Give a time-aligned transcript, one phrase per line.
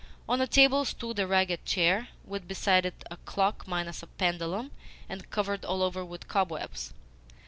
[0.27, 4.71] On a table stood a ragged chair, with, beside it, a clock minus a pendulum
[5.07, 6.91] and covered all over with cobwebs.